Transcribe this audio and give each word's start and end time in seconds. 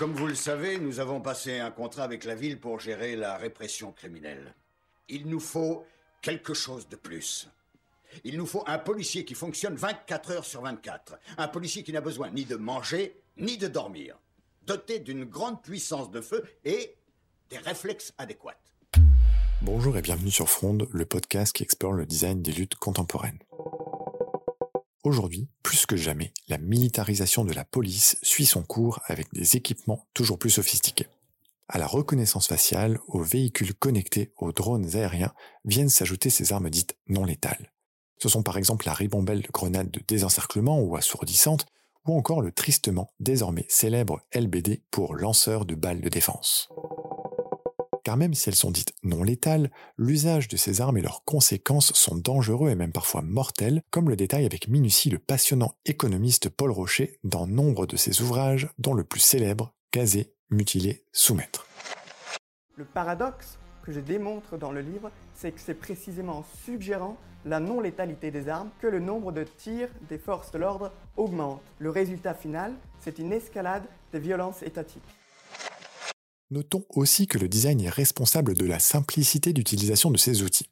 Comme 0.00 0.14
vous 0.14 0.28
le 0.28 0.34
savez, 0.34 0.78
nous 0.78 0.98
avons 0.98 1.20
passé 1.20 1.58
un 1.58 1.70
contrat 1.70 2.04
avec 2.04 2.24
la 2.24 2.34
ville 2.34 2.58
pour 2.58 2.80
gérer 2.80 3.16
la 3.16 3.36
répression 3.36 3.92
criminelle. 3.92 4.54
Il 5.10 5.26
nous 5.26 5.40
faut 5.40 5.84
quelque 6.22 6.54
chose 6.54 6.88
de 6.88 6.96
plus. 6.96 7.50
Il 8.24 8.38
nous 8.38 8.46
faut 8.46 8.64
un 8.66 8.78
policier 8.78 9.26
qui 9.26 9.34
fonctionne 9.34 9.74
24 9.74 10.30
heures 10.30 10.44
sur 10.46 10.62
24. 10.62 11.18
Un 11.36 11.48
policier 11.48 11.82
qui 11.82 11.92
n'a 11.92 12.00
besoin 12.00 12.30
ni 12.30 12.46
de 12.46 12.56
manger, 12.56 13.14
ni 13.36 13.58
de 13.58 13.68
dormir. 13.68 14.16
Doté 14.66 15.00
d'une 15.00 15.26
grande 15.26 15.60
puissance 15.60 16.10
de 16.10 16.22
feu 16.22 16.44
et 16.64 16.96
des 17.50 17.58
réflexes 17.58 18.14
adéquats. 18.16 18.56
Bonjour 19.60 19.98
et 19.98 20.00
bienvenue 20.00 20.30
sur 20.30 20.48
Fronde, 20.48 20.88
le 20.90 21.04
podcast 21.04 21.54
qui 21.54 21.62
explore 21.62 21.92
le 21.92 22.06
design 22.06 22.40
des 22.40 22.52
luttes 22.52 22.76
contemporaines. 22.76 23.40
Aujourd'hui, 25.04 25.46
jamais, 25.96 26.32
la 26.48 26.58
militarisation 26.58 27.44
de 27.44 27.52
la 27.52 27.64
police 27.64 28.16
suit 28.22 28.46
son 28.46 28.62
cours 28.62 29.00
avec 29.06 29.32
des 29.32 29.56
équipements 29.56 30.06
toujours 30.14 30.38
plus 30.38 30.50
sophistiqués. 30.50 31.08
À 31.68 31.78
la 31.78 31.86
reconnaissance 31.86 32.48
faciale, 32.48 32.98
aux 33.06 33.22
véhicules 33.22 33.74
connectés, 33.74 34.32
aux 34.36 34.52
drones 34.52 34.96
aériens, 34.96 35.32
viennent 35.64 35.88
s'ajouter 35.88 36.28
ces 36.28 36.52
armes 36.52 36.70
dites 36.70 36.96
non 37.06 37.24
létales. 37.24 37.72
Ce 38.18 38.28
sont 38.28 38.42
par 38.42 38.58
exemple 38.58 38.86
la 38.86 38.92
ribambelle 38.92 39.42
de 39.42 39.50
grenade 39.50 39.90
de 39.90 40.00
désencerclement 40.06 40.80
ou 40.80 40.96
assourdissante, 40.96 41.66
ou 42.06 42.16
encore 42.16 42.42
le 42.42 42.52
tristement 42.52 43.12
désormais 43.20 43.66
célèbre 43.68 44.20
LBD 44.34 44.82
pour 44.90 45.14
lanceur 45.14 45.64
de 45.64 45.74
balles 45.74 46.00
de 46.00 46.08
défense. 46.08 46.68
Car 48.10 48.16
même 48.16 48.34
si 48.34 48.48
elles 48.48 48.56
sont 48.56 48.72
dites 48.72 48.92
non 49.04 49.22
létales, 49.22 49.70
l'usage 49.96 50.48
de 50.48 50.56
ces 50.56 50.80
armes 50.80 50.98
et 50.98 51.00
leurs 51.00 51.22
conséquences 51.22 51.92
sont 51.92 52.16
dangereux 52.16 52.68
et 52.68 52.74
même 52.74 52.90
parfois 52.90 53.22
mortels, 53.22 53.82
comme 53.92 54.08
le 54.08 54.16
détaille 54.16 54.46
avec 54.46 54.66
minutie 54.66 55.10
le 55.10 55.20
passionnant 55.20 55.76
économiste 55.86 56.48
Paul 56.48 56.72
Rocher 56.72 57.20
dans 57.22 57.46
nombre 57.46 57.86
de 57.86 57.96
ses 57.96 58.20
ouvrages, 58.20 58.68
dont 58.78 58.94
le 58.94 59.04
plus 59.04 59.20
célèbre, 59.20 59.74
Gazer, 59.92 60.32
mutiler, 60.50 61.04
soumettre. 61.12 61.68
Le 62.74 62.84
paradoxe 62.84 63.60
que 63.84 63.92
je 63.92 64.00
démontre 64.00 64.58
dans 64.58 64.72
le 64.72 64.80
livre, 64.80 65.12
c'est 65.32 65.52
que 65.52 65.60
c'est 65.60 65.74
précisément 65.74 66.38
en 66.38 66.44
suggérant 66.64 67.16
la 67.44 67.60
non-létalité 67.60 68.32
des 68.32 68.48
armes 68.48 68.70
que 68.80 68.88
le 68.88 68.98
nombre 68.98 69.30
de 69.30 69.44
tirs 69.44 69.88
des 70.08 70.18
forces 70.18 70.50
de 70.50 70.58
l'ordre 70.58 70.90
augmente. 71.16 71.62
Le 71.78 71.90
résultat 71.90 72.34
final, 72.34 72.74
c'est 72.98 73.20
une 73.20 73.32
escalade 73.32 73.84
des 74.12 74.18
violences 74.18 74.64
étatiques. 74.64 75.19
Notons 76.52 76.84
aussi 76.88 77.28
que 77.28 77.38
le 77.38 77.48
design 77.48 77.80
est 77.80 77.88
responsable 77.88 78.54
de 78.54 78.64
la 78.64 78.80
simplicité 78.80 79.52
d'utilisation 79.52 80.10
de 80.10 80.18
ces 80.18 80.42
outils. 80.42 80.68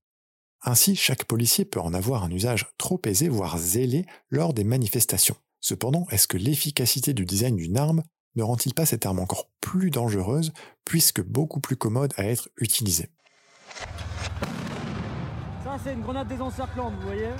Ainsi, 0.62 0.96
chaque 0.96 1.24
policier 1.24 1.64
peut 1.64 1.78
en 1.78 1.94
avoir 1.94 2.24
un 2.24 2.32
usage 2.32 2.66
trop 2.78 3.00
aisé, 3.04 3.28
voire 3.28 3.58
zélé, 3.58 4.04
lors 4.28 4.54
des 4.54 4.64
manifestations. 4.64 5.36
Cependant, 5.60 6.08
est-ce 6.10 6.26
que 6.26 6.36
l'efficacité 6.36 7.14
du 7.14 7.24
design 7.24 7.54
d'une 7.54 7.78
arme 7.78 8.02
ne 8.34 8.42
rend-il 8.42 8.74
pas 8.74 8.86
cette 8.86 9.06
arme 9.06 9.20
encore 9.20 9.48
plus 9.60 9.92
dangereuse, 9.92 10.52
puisque 10.84 11.22
beaucoup 11.22 11.60
plus 11.60 11.76
commode 11.76 12.12
à 12.16 12.24
être 12.24 12.48
utilisée? 12.56 13.10
Ça, 15.62 15.78
c'est 15.84 15.92
une 15.92 16.02
grenade 16.02 16.26
désencerclante, 16.26 16.94
vous 16.94 17.06
voyez 17.06 17.30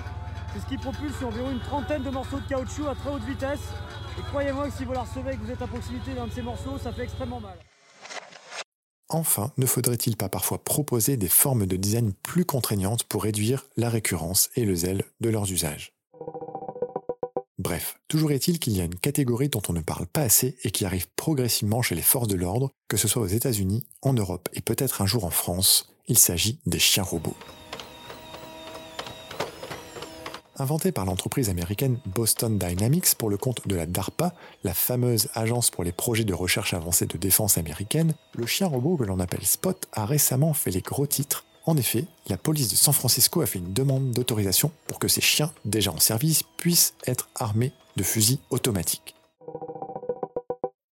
C'est 0.53 0.61
ce 0.61 0.67
qui 0.67 0.79
propulse 0.79 1.21
environ 1.25 1.51
une 1.51 1.61
trentaine 1.61 2.05
de 2.05 2.11
morceaux 2.11 2.39
de 2.39 2.47
caoutchouc 2.47 2.87
à 2.87 2.95
très 2.95 3.11
haute 3.11 3.25
vitesse. 3.25 3.73
Et 4.17 4.23
croyez-moi 4.23 4.69
que 4.71 4.77
si 4.77 4.85
vous 4.85 4.93
la 4.93 5.03
recevez 5.03 5.33
et 5.33 5.37
que 5.37 5.43
vous 5.43 5.51
êtes 5.51 5.63
à 5.63 5.67
proximité 5.67 6.15
d'un 6.15 6.29
de 6.29 6.33
ces 6.33 6.43
morceaux, 6.43 6.79
ça 6.79 6.93
fait 6.93 7.03
extrêmement 7.03 7.41
mal. 7.41 7.59
Enfin, 9.11 9.53
ne 9.57 9.65
faudrait-il 9.65 10.17
pas 10.17 10.29
parfois 10.29 10.63
proposer 10.63 11.17
des 11.17 11.29
formes 11.29 11.67
de 11.67 11.77
design 11.77 12.13
plus 12.23 12.45
contraignantes 12.45 13.05
pour 13.05 13.23
réduire 13.23 13.65
la 13.77 13.89
récurrence 13.89 14.51
et 14.55 14.67
le 14.67 14.75
zèle 14.75 15.05
de 15.21 15.31
leurs 15.31 15.51
usages? 15.51 15.93
Bref, 17.59 17.99
toujours 18.07 18.33
est-il 18.33 18.59
qu'il 18.59 18.77
y 18.77 18.81
a 18.81 18.85
une 18.85 18.95
catégorie 18.95 19.49
dont 19.49 19.63
on 19.69 19.73
ne 19.73 19.81
parle 19.81 20.07
pas 20.07 20.21
assez 20.21 20.57
et 20.63 20.71
qui 20.71 20.85
arrive 20.85 21.09
progressivement 21.17 21.83
chez 21.83 21.95
les 21.95 22.03
forces 22.03 22.29
de 22.29 22.37
l'ordre, 22.37 22.71
que 22.87 22.97
ce 22.97 23.09
soit 23.09 23.23
aux 23.23 23.27
États-Unis, 23.27 23.85
en 24.03 24.13
Europe 24.13 24.49
et 24.53 24.61
peut-être 24.61 25.03
un 25.03 25.07
jour 25.07 25.25
en 25.25 25.31
France, 25.31 25.93
il 26.07 26.19
s'agit 26.19 26.61
des 26.67 26.79
chiens 26.79 27.03
robots. 27.03 27.37
Inventé 30.61 30.91
par 30.91 31.05
l'entreprise 31.05 31.51
américaine 31.51 31.99
Boston 32.07 32.59
Dynamics 32.59 33.15
pour 33.17 33.31
le 33.31 33.37
compte 33.37 33.69
de 33.69 33.77
la 33.77 33.87
DARPA, 33.87 34.35
la 34.65 34.75
fameuse 34.75 35.29
agence 35.35 35.71
pour 35.71 35.85
les 35.85 35.93
projets 35.93 36.25
de 36.25 36.35
recherche 36.35 36.75
avancée 36.75 37.07
de 37.07 37.17
défense 37.17 37.59
américaine, 37.59 38.15
le 38.35 38.45
chien 38.45 38.67
robot 38.67 38.97
que 38.97 39.05
l'on 39.05 39.21
appelle 39.21 39.47
Spot 39.47 39.87
a 39.93 40.05
récemment 40.05 40.55
fait 40.55 40.73
les 40.73 40.81
gros 40.81 41.07
titres. 41.07 41.45
En 41.65 41.77
effet, 41.77 42.07
la 42.27 42.37
police 42.37 42.69
de 42.69 42.75
San 42.75 42.93
Francisco 42.93 43.41
a 43.41 43.47
fait 43.47 43.61
une 43.61 43.73
demande 43.73 44.11
d'autorisation 44.11 44.73
pour 44.89 44.99
que 44.99 45.07
ces 45.07 45.21
chiens, 45.21 45.53
déjà 45.65 45.93
en 45.93 46.01
service, 46.01 46.43
puissent 46.57 46.95
être 47.07 47.29
armés 47.37 47.73
de 47.97 48.03
fusils 48.03 48.41
automatiques. 48.51 49.15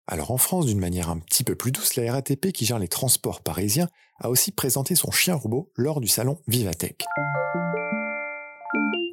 Alors 0.07 0.31
en 0.31 0.39
France, 0.39 0.67
d'une 0.67 0.79
manière 0.79 1.11
un 1.11 1.19
petit 1.19 1.43
peu 1.43 1.57
plus 1.57 1.73
douce, 1.73 1.97
la 1.97 2.13
RATP 2.13 2.53
qui 2.53 2.67
gère 2.67 2.79
les 2.79 2.87
transports 2.87 3.41
parisiens 3.41 3.89
a 4.21 4.31
aussi 4.31 4.53
présenté 4.53 4.95
son 4.95 5.11
chien 5.11 5.35
robot 5.35 5.69
lors 5.75 6.01
du 6.01 6.07
salon 6.07 6.39
Vivatech. 6.47 7.05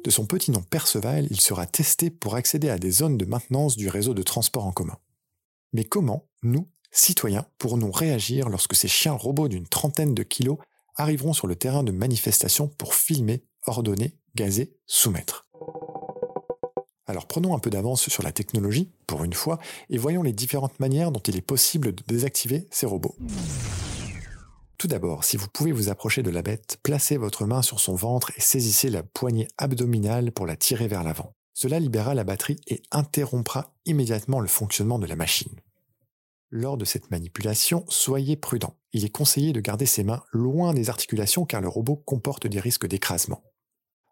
De 0.04 0.10
son 0.10 0.26
petit 0.26 0.50
nom 0.50 0.60
Perceval, 0.60 1.26
il 1.30 1.40
sera 1.40 1.66
testé 1.66 2.10
pour 2.10 2.34
accéder 2.34 2.68
à 2.68 2.78
des 2.78 2.90
zones 2.90 3.16
de 3.16 3.24
maintenance 3.24 3.74
du 3.74 3.88
réseau 3.88 4.12
de 4.12 4.22
transport 4.22 4.66
en 4.66 4.72
commun. 4.72 4.98
Mais 5.72 5.84
comment, 5.84 6.28
nous, 6.42 6.68
citoyens, 6.92 7.46
pourrons-nous 7.56 7.90
réagir 7.90 8.50
lorsque 8.50 8.74
ces 8.74 8.86
chiens 8.86 9.14
robots 9.14 9.48
d'une 9.48 9.66
trentaine 9.66 10.14
de 10.14 10.22
kilos 10.22 10.58
arriveront 10.96 11.32
sur 11.32 11.46
le 11.46 11.56
terrain 11.56 11.82
de 11.82 11.90
manifestation 11.90 12.68
pour 12.68 12.94
filmer, 12.94 13.46
ordonner, 13.66 14.18
gazer, 14.34 14.76
soumettre? 14.86 15.48
Alors 17.06 17.26
prenons 17.26 17.56
un 17.56 17.58
peu 17.58 17.70
d'avance 17.70 18.08
sur 18.10 18.22
la 18.22 18.32
technologie, 18.32 18.90
pour 19.06 19.24
une 19.24 19.32
fois, 19.32 19.58
et 19.88 19.96
voyons 19.96 20.22
les 20.22 20.34
différentes 20.34 20.80
manières 20.80 21.12
dont 21.12 21.20
il 21.20 21.36
est 21.36 21.42
possible 21.42 21.94
de 21.94 22.02
désactiver 22.06 22.68
ces 22.70 22.84
robots. 22.84 23.16
Tout 24.84 24.88
d'abord, 24.88 25.24
si 25.24 25.38
vous 25.38 25.48
pouvez 25.48 25.72
vous 25.72 25.88
approcher 25.88 26.22
de 26.22 26.28
la 26.28 26.42
bête, 26.42 26.78
placez 26.82 27.16
votre 27.16 27.46
main 27.46 27.62
sur 27.62 27.80
son 27.80 27.94
ventre 27.94 28.32
et 28.36 28.40
saisissez 28.42 28.90
la 28.90 29.02
poignée 29.02 29.48
abdominale 29.56 30.30
pour 30.30 30.44
la 30.44 30.56
tirer 30.56 30.88
vers 30.88 31.02
l'avant. 31.02 31.32
Cela 31.54 31.80
libérera 31.80 32.12
la 32.12 32.22
batterie 32.22 32.60
et 32.66 32.82
interrompra 32.90 33.72
immédiatement 33.86 34.40
le 34.40 34.46
fonctionnement 34.46 34.98
de 34.98 35.06
la 35.06 35.16
machine. 35.16 35.58
Lors 36.50 36.76
de 36.76 36.84
cette 36.84 37.10
manipulation, 37.10 37.86
soyez 37.88 38.36
prudent. 38.36 38.76
Il 38.92 39.06
est 39.06 39.08
conseillé 39.08 39.54
de 39.54 39.60
garder 39.62 39.86
ses 39.86 40.04
mains 40.04 40.22
loin 40.32 40.74
des 40.74 40.90
articulations 40.90 41.46
car 41.46 41.62
le 41.62 41.68
robot 41.68 41.96
comporte 41.96 42.46
des 42.46 42.60
risques 42.60 42.86
d'écrasement. 42.86 43.42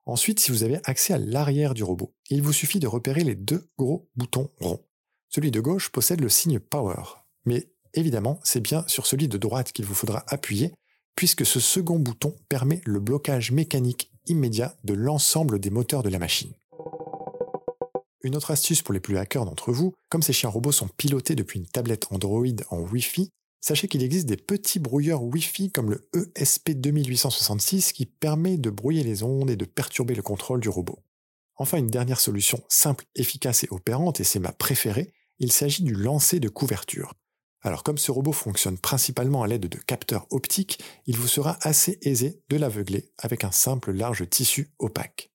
Ensuite, 0.07 0.41
si 0.41 0.53
vous 0.53 0.63
avez 0.63 0.81
accès 0.85 1.13
à 1.13 1.19
l'arrière 1.19 1.75
du 1.75 1.85
robot, 1.85 2.15
il 2.31 2.41
vous 2.41 2.55
suffit 2.55 2.81
de 2.81 2.89
repérer 2.89 3.25
les 3.25 3.35
deux 3.35 3.69
gros 3.77 4.09
boutons 4.17 4.49
ronds. 4.59 4.87
Celui 5.29 5.51
de 5.51 5.61
gauche 5.61 5.93
possède 5.93 6.23
le 6.23 6.31
signe 6.31 6.61
Power, 6.61 7.03
mais 7.45 7.72
évidemment, 7.95 8.41
c'est 8.45 8.61
bien 8.61 8.85
sur 8.87 9.07
celui 9.07 9.29
de 9.29 9.39
droite 9.39 9.73
qu'il 9.73 9.85
vous 9.85 9.95
faudra 9.95 10.25
appuyer, 10.29 10.73
puisque 11.17 11.47
ce 11.47 11.61
second 11.61 11.99
bouton 11.99 12.35
permet 12.49 12.81
le 12.85 13.01
blocage 13.01 13.53
mécanique 13.53 14.11
immédiat 14.27 14.77
de 14.85 14.95
l'ensemble 14.95 15.59
des 15.59 15.71
moteurs 15.71 16.03
de 16.03 16.09
la 16.09 16.19
machine. 16.19 16.53
Une 18.23 18.37
autre 18.37 18.53
astuce 18.53 18.83
pour 18.83 18.95
les 18.95 19.01
plus 19.01 19.19
hackers 19.19 19.45
d'entre 19.45 19.73
vous, 19.73 19.95
comme 20.09 20.23
ces 20.23 20.33
chiens 20.33 20.49
robots 20.49 20.73
sont 20.73 20.89
pilotés 20.89 21.35
depuis 21.35 21.59
une 21.59 21.67
tablette 21.67 22.07
Android 22.11 22.47
en 22.71 22.79
Wi-Fi, 22.79 23.31
sachez 23.61 23.89
qu'il 23.89 24.03
existe 24.03 24.27
des 24.27 24.37
petits 24.37 24.79
brouilleurs 24.79 25.23
Wi-Fi 25.23 25.73
comme 25.73 25.91
le 25.91 26.09
ESP2866 26.15 27.93
qui 27.93 28.07
permet 28.07 28.59
de 28.59 28.71
brouiller 28.71 29.03
les 29.03 29.25
ondes 29.25 29.51
et 29.51 29.57
de 29.57 29.65
perturber 29.65 30.15
le 30.15 30.23
contrôle 30.23 30.61
du 30.61 30.69
robot. 30.69 31.01
Enfin, 31.57 31.79
une 31.79 31.89
dernière 31.89 32.21
solution 32.21 32.63
simple, 32.69 33.05
efficace 33.15 33.65
et 33.65 33.69
opérante, 33.71 34.21
et 34.21 34.25
c'est 34.25 34.39
ma 34.39 34.53
préférée, 34.53 35.13
il 35.39 35.53
s'agit 35.53 35.83
du 35.83 35.95
lancer 35.95 36.41
de 36.41 36.49
couverture. 36.49 37.15
Alors 37.63 37.85
comme 37.85 37.99
ce 37.99 38.11
robot 38.11 38.33
fonctionne 38.33 38.77
principalement 38.77 39.45
à 39.45 39.47
l'aide 39.47 39.69
de 39.69 39.79
capteurs 39.79 40.27
optiques, 40.31 40.81
il 41.07 41.17
vous 41.17 41.29
sera 41.29 41.57
assez 41.63 41.99
aisé 42.03 42.43
de 42.49 42.57
l'aveugler 42.57 43.13
avec 43.19 43.45
un 43.45 43.53
simple 43.53 43.93
large 43.93 44.29
tissu 44.29 44.73
opaque. 44.79 45.31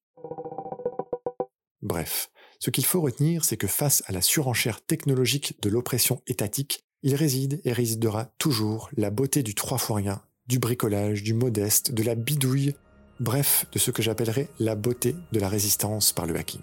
Bref, 1.81 2.29
ce 2.59 2.69
qu'il 2.69 2.85
faut 2.85 2.99
retenir, 2.99 3.45
c'est 3.45 3.55
que 3.55 3.67
face 3.67 4.03
à 4.07 4.11
la 4.11 4.21
surenchère 4.21 4.81
technologique 4.81 5.61
de 5.61 5.69
l'oppression 5.69 6.21
étatique, 6.27 6.83
il 7.01 7.15
réside 7.15 7.61
et 7.63 7.71
résidera 7.71 8.25
toujours 8.37 8.89
la 8.97 9.09
beauté 9.09 9.41
du 9.41 9.55
trois 9.55 9.77
fois 9.77 9.97
rien, 9.97 10.21
du 10.47 10.59
bricolage, 10.59 11.23
du 11.23 11.33
modeste, 11.33 11.93
de 11.93 12.03
la 12.03 12.15
bidouille, 12.15 12.75
bref, 13.19 13.65
de 13.71 13.79
ce 13.79 13.91
que 13.91 14.01
j'appellerais 14.01 14.49
la 14.59 14.75
beauté 14.75 15.15
de 15.31 15.39
la 15.39 15.47
résistance 15.47 16.11
par 16.11 16.25
le 16.25 16.35
hacking. 16.35 16.61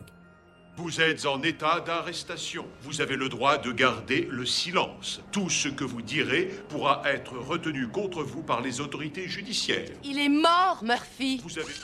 Vous 0.77 1.01
êtes 1.01 1.25
en 1.25 1.41
état 1.43 1.81
d'arrestation. 1.81 2.67
Vous 2.83 3.01
avez 3.01 3.15
le 3.15 3.29
droit 3.29 3.59
de 3.59 3.71
garder 3.71 4.27
le 4.29 4.45
silence. 4.45 5.21
Tout 5.31 5.49
ce 5.49 5.69
que 5.69 5.85
vous 5.85 6.03
direz 6.03 6.51
pourra 6.69 7.03
être 7.07 7.39
retenu 7.39 7.87
contre 7.87 8.25
vous 8.25 8.43
par 8.43 8.61
les 8.61 8.81
autorités 8.81 9.29
judiciaires. 9.29 9.91
Il 10.03 10.19
est 10.19 10.29
mort, 10.29 10.83
Murphy. 10.83 11.41
Vous 11.45 11.59
avez... 11.61 11.75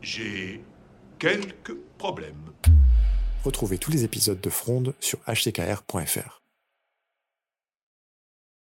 J'ai 0.00 0.64
quelques 1.18 1.74
problèmes. 1.98 2.50
Retrouvez 3.44 3.76
tous 3.76 3.90
les 3.90 4.04
épisodes 4.04 4.40
de 4.40 4.50
Fronde 4.50 4.94
sur 4.98 5.18
htkr.fr. 5.26 6.37